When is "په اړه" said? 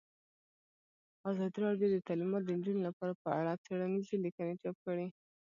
3.23-3.61